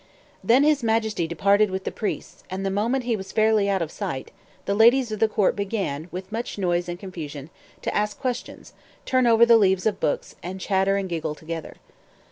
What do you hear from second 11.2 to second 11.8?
together.